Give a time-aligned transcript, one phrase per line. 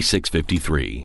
[0.00, 1.04] 4653.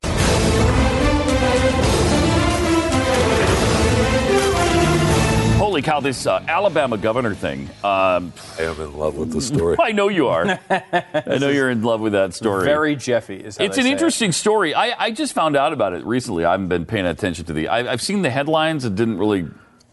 [5.58, 7.70] Holy cow, this uh, Alabama governor thing.
[7.84, 9.76] Um, I am in love with the story.
[9.82, 10.58] I know you are.
[10.70, 12.64] I know you're in love with that story.
[12.64, 13.36] Very Jeffy.
[13.36, 14.34] Is it's an interesting it.
[14.34, 14.74] story.
[14.74, 16.46] I, I, just found out about it recently.
[16.46, 17.68] I haven't been paying attention to the.
[17.68, 19.48] I, I've seen the headlines and didn't really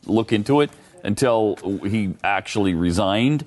[0.06, 0.70] look into it
[1.02, 3.44] until he actually resigned.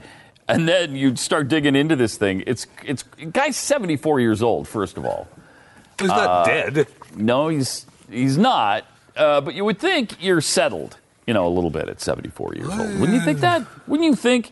[0.47, 2.44] And then you start digging into this thing.
[2.45, 4.67] It's it's guy's 74 years old.
[4.67, 5.28] First of all,
[5.99, 6.88] He's not uh, dead.
[7.15, 8.85] No, he's he's not.
[9.15, 12.67] Uh, but you would think you're settled, you know, a little bit at 74 years
[12.67, 12.99] old.
[12.99, 13.65] Wouldn't you think that?
[13.88, 14.51] Wouldn't you think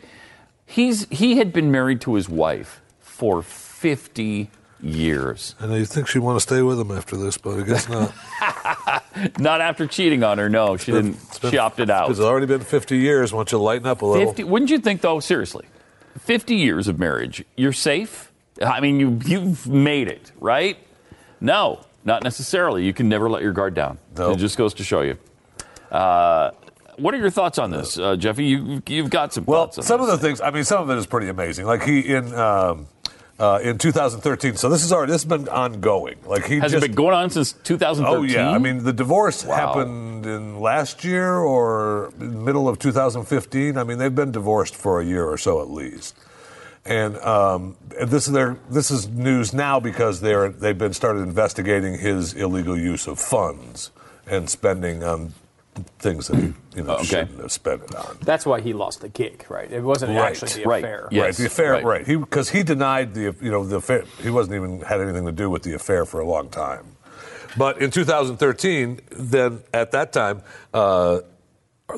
[0.65, 4.49] he's he had been married to his wife for 50
[4.81, 5.55] years?
[5.59, 8.13] And you think she'd want to stay with him after this, but I guess not.
[9.39, 10.49] not after cheating on her.
[10.49, 11.17] No, she didn't.
[11.41, 12.09] Been, she opted out.
[12.09, 13.33] It's already been 50 years.
[13.33, 14.27] Why don't you lighten up a little?
[14.27, 15.19] 50, wouldn't you think, though?
[15.19, 15.65] Seriously,
[16.19, 17.43] 50 years of marriage.
[17.55, 18.31] You're safe.
[18.61, 20.77] I mean, you you've made it, right?
[21.43, 22.85] No, not necessarily.
[22.85, 23.99] You can never let your guard down.
[24.17, 24.37] Nope.
[24.37, 25.17] It just goes to show you.
[25.91, 26.51] Uh,
[26.97, 28.45] what are your thoughts on this, uh, Jeffy?
[28.45, 29.77] You, you've got some thoughts.
[29.77, 30.09] well, some this.
[30.09, 30.41] of the things.
[30.41, 31.65] I mean, some of it is pretty amazing.
[31.65, 32.33] Like he in.
[32.33, 32.87] Um,
[33.39, 34.55] uh, in 2013.
[34.55, 36.17] So this is already this has been ongoing.
[36.25, 38.05] Like he has just, it been going on since 2013.
[38.05, 39.55] Oh yeah, I mean the divorce wow.
[39.55, 43.77] happened in last year or middle of 2015.
[43.77, 46.15] I mean they've been divorced for a year or so at least.
[46.85, 51.97] And um, this is their this is news now because they're they've been started investigating
[51.97, 53.91] his illegal use of funds
[54.27, 55.33] and spending on
[55.99, 57.03] things that he you know okay.
[57.05, 58.17] shouldn't have spent it on.
[58.21, 59.71] That's why he lost the gig, right?
[59.71, 60.31] It wasn't right.
[60.31, 60.83] actually the right.
[60.83, 61.07] affair.
[61.09, 61.23] Yes.
[61.23, 61.85] Right, the affair, right?
[61.85, 62.05] right.
[62.05, 64.03] He because he denied the you know the affair.
[64.21, 66.97] He wasn't even had anything to do with the affair for a long time.
[67.55, 70.41] But in 2013, then at that time,
[70.73, 71.19] uh,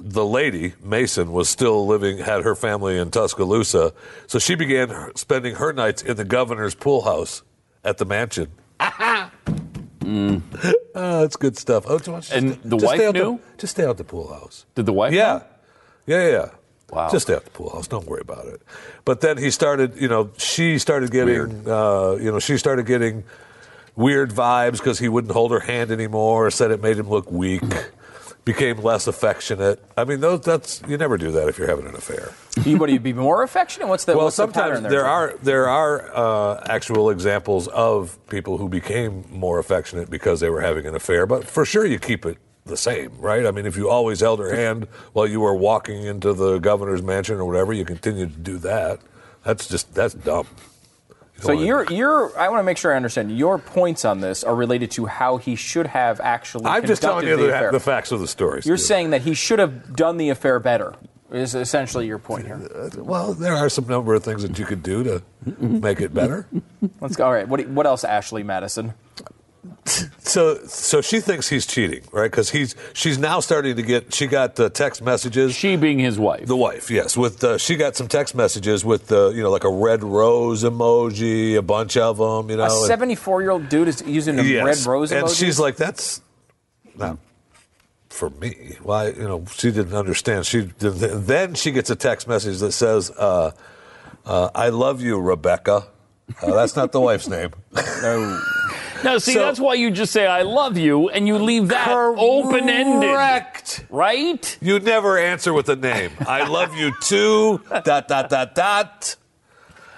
[0.01, 3.94] the lady, Mason, was still living, had her family in Tuscaloosa.
[4.28, 7.44] So she began spending her nights in the governor's pool house
[7.83, 8.51] at the mansion.
[8.79, 10.41] mm.
[10.95, 11.85] oh, that's good stuff.
[11.88, 13.38] Oh, and just, the just wife knew?
[13.38, 14.66] The, just stay out the pool house.
[14.75, 15.34] Did the wife Yeah.
[15.34, 15.44] Know?
[16.07, 16.50] Yeah, yeah.
[16.91, 17.09] Wow.
[17.09, 17.88] Just stay out the pool house.
[17.88, 18.61] Don't worry about it.
[19.05, 23.23] But then he started, you know, she started getting, uh, you know, she started getting
[23.95, 27.63] weird vibes because he wouldn't hold her hand anymore, said it made him look weak
[28.45, 29.83] became less affectionate.
[29.97, 32.31] I mean, those, that's you never do that if you're having an affair.
[32.63, 33.88] you, what you be more affectionate?
[33.88, 34.25] What's the well?
[34.25, 39.57] what's sometimes the there are there are uh, actual examples of people who became more
[39.59, 41.25] affectionate because they were having an affair.
[41.25, 43.45] But for sure, you keep it the same, right?
[43.45, 47.01] I mean, if you always held her hand while you were walking into the governor's
[47.01, 49.00] mansion or whatever, you continue to do that.
[49.44, 50.47] That's just that's dumb.
[51.41, 54.56] So you're you're I want to make sure I understand your points on this are
[54.56, 56.66] related to how he should have actually.
[56.66, 58.62] I'm just telling you the, the, the, facts of the story.
[58.63, 60.96] You're saying that he should have done the affair better.
[61.31, 62.62] Is essentially your point here.
[62.73, 65.23] Uh, well, there are some number of things that you could do to
[65.59, 66.47] make it better.
[67.01, 67.25] Let's go.
[67.25, 67.47] All right.
[67.47, 68.94] What what else, Ashley Madison?
[70.25, 72.30] So so she thinks he's cheating, right?
[72.30, 74.12] Because he's she's now starting to get.
[74.13, 75.53] She got uh, text messages.
[75.53, 76.47] She being his wife.
[76.47, 77.16] The wife, yes.
[77.16, 80.64] With uh, she got some text messages with the you know like a red rose
[80.64, 82.49] emoji, a bunch of them.
[82.49, 84.66] You know, a seventy-four-year-old dude is using a yes.
[84.66, 86.22] red rose emoji, and she's like, "That's
[86.96, 87.20] not
[88.09, 89.09] for me." Why?
[89.09, 90.47] You know, she didn't understand.
[90.47, 93.52] She then she gets a text message that says, uh,
[94.26, 95.85] uh "I love you, Rebekah."
[96.41, 97.52] Uh, that's not the wife's name.
[98.02, 98.41] no.
[99.05, 101.87] Now, see, so, that's why you just say "I love you" and you leave that
[101.87, 103.11] open ended.
[103.11, 103.85] Correct.
[103.90, 104.57] Right?
[104.61, 106.11] You never answer with a name.
[106.22, 107.61] I love you too.
[107.69, 109.16] dot dot dot dot.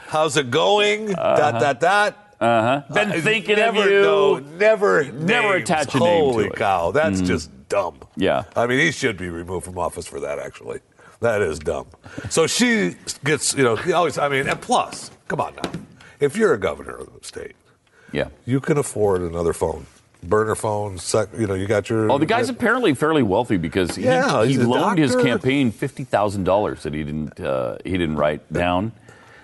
[0.07, 1.15] How's it going?
[1.15, 1.37] Uh-huh.
[1.37, 2.35] Dot dot dot.
[2.39, 2.93] Uh huh.
[2.93, 4.01] Been thinking never, of you.
[4.01, 5.05] No, never.
[5.05, 5.63] Never names.
[5.63, 6.55] attach a name Holy to it.
[6.57, 6.91] cow!
[6.91, 7.25] That's mm.
[7.25, 7.99] just dumb.
[8.17, 8.43] Yeah.
[8.55, 10.37] I mean, he should be removed from office for that.
[10.37, 10.81] Actually.
[11.19, 11.87] That is dumb.
[12.29, 14.17] So she gets, you know, always.
[14.17, 15.71] I mean, and plus, come on now,
[16.19, 17.55] if you're a governor of the state,
[18.11, 18.29] Yeah.
[18.45, 19.85] you can afford another phone,
[20.23, 20.97] burner phone.
[20.97, 22.11] Sec, you know, you got your.
[22.11, 26.03] Oh, the guy's apparently fairly wealthy because he, Yeah, he he's loaned his campaign fifty
[26.03, 28.91] thousand dollars that he didn't uh, he didn't write down.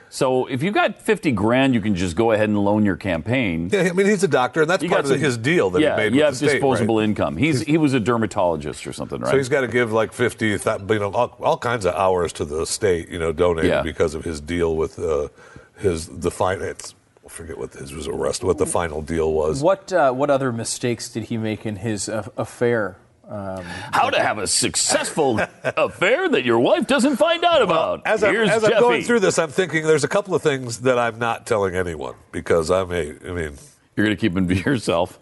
[0.10, 3.69] So if you got fifty grand, you can just go ahead and loan your campaign.
[3.74, 5.81] Yeah, I mean, he's a doctor, and that's You part of some- his deal that
[5.81, 6.45] yeah, he made you with the state.
[6.45, 7.04] Yeah, disposable right?
[7.06, 7.36] income.
[7.36, 9.31] He's he was a dermatologist or something, right?
[9.31, 10.59] So he's got to give like fifty, you
[11.00, 13.81] know, all, all kinds of hours to the state, you know, donated Yeah.
[13.81, 15.30] because of his deal with uh,
[15.77, 16.94] his the finance.
[17.33, 18.44] I forget what his was arrest.
[18.44, 19.63] What the final deal was.
[19.63, 22.97] What uh, what other mistakes did he make in his uh, affair?
[23.27, 28.06] Um, How to have a successful affair that your wife doesn't find out about.
[28.06, 31.00] As, I'm, as I'm going through this, I'm thinking there's a couple of things that
[31.00, 33.09] I'm not telling anyone because I'm a.
[33.25, 33.57] I mean,
[33.95, 35.19] You're going to keep them to yourself.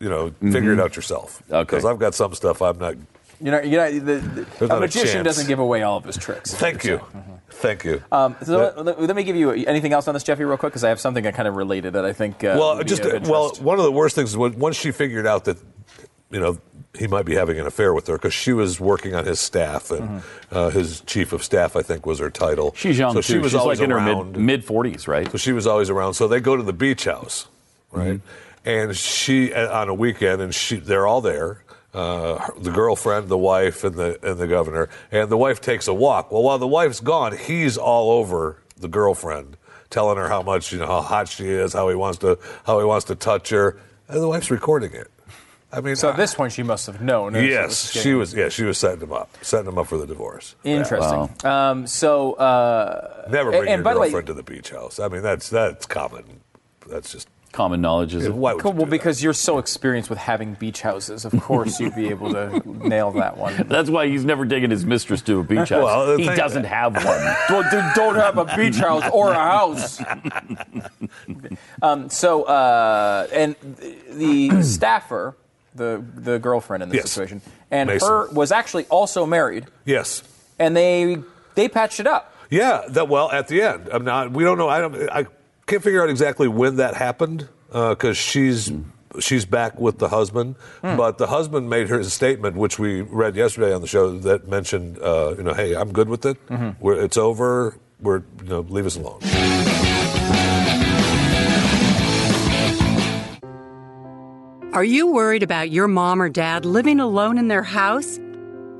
[0.00, 1.40] you know, figure it out yourself.
[1.48, 1.60] Okay.
[1.62, 2.96] Because I've got some stuff I'm not.
[3.40, 5.24] You know, you know, the, the, a a magician chance.
[5.24, 6.54] doesn't give away all of his tricks.
[6.54, 7.00] Thank you,
[7.50, 8.02] thank you.
[8.10, 10.72] Um, so let, let- let me give you anything else on this, Jeffy, real quick,
[10.72, 12.42] because I have something that kind of related that I think.
[12.44, 15.26] Uh, well, just of well, one of the worst things is when, once she figured
[15.26, 15.58] out that
[16.30, 16.58] you know
[16.98, 19.90] he might be having an affair with her because she was working on his staff
[19.90, 22.68] and uh, his chief of staff, I think, was her title.
[22.70, 22.76] Mm-hmm.
[22.78, 23.32] She's young so too.
[23.34, 24.32] she was She's always like in her around.
[24.32, 25.30] mid mid forties, right?
[25.30, 26.14] So she was always around.
[26.14, 27.48] So they go to the beach house,
[27.92, 28.20] right?
[28.64, 31.62] And she uh, on a weekend, and she they're all there.
[31.96, 34.88] Uh, the girlfriend, the wife, and the and the governor.
[35.10, 36.30] And the wife takes a walk.
[36.30, 39.56] Well, while the wife's gone, he's all over the girlfriend,
[39.88, 42.78] telling her how much you know how hot she is, how he wants to how
[42.80, 43.78] he wants to touch her,
[44.08, 45.10] and the wife's recording it.
[45.72, 47.34] I mean, So at this point, she must have known.
[47.34, 48.32] as yes, getting- she was.
[48.34, 50.54] Yeah, she was setting him up, setting him up for the divorce.
[50.64, 51.28] Interesting.
[51.44, 55.00] Um, so, uh, Never bring and, your by the way, girlfriend to the beach house.
[55.00, 56.24] I mean, that's that's common.
[56.88, 58.28] That's just Common knowledge is.
[58.28, 58.90] why would cool, well, do that?
[58.90, 63.10] because you're so experienced with having beach houses, of course you'd be able to nail
[63.12, 63.64] that one.
[63.66, 65.82] That's why he's never taken his mistress to a beach house.
[65.82, 67.36] Well, he doesn't have one.
[67.48, 70.02] don't, don't have a beach house or a house.
[71.80, 73.56] um, so, uh, and
[74.10, 75.34] the staffer,
[75.74, 77.10] the the girlfriend in this Yes.
[77.10, 78.06] situation, and Mason.
[78.06, 80.22] her was actually also married, yes.
[80.58, 81.16] and they
[81.54, 82.34] they patched it up.
[82.50, 83.88] Yeah, that well at the end.
[83.90, 84.30] I'm not.
[84.30, 84.68] We don't know.
[84.68, 84.94] I don't.
[85.10, 85.26] I
[85.66, 88.82] can't figure out exactly when that happened uh, because she's hmm.
[89.18, 90.96] she's back with the husband, hmm.
[90.96, 94.48] but the husband made her a statement, which we read yesterday on the show, that
[94.48, 96.44] mentioned, uh, you know, hey, I'm good with it.
[96.48, 96.82] Mm-hmm.
[96.82, 97.76] We're, it's over.
[98.00, 99.20] We're you know, leave us alone.
[104.72, 108.20] Are you worried about your mom or dad living alone in their house?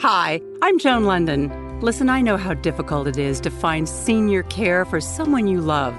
[0.00, 1.82] Hi, I'm Joan Lunden.
[1.82, 5.98] Listen, I know how difficult it is to find senior care for someone you love.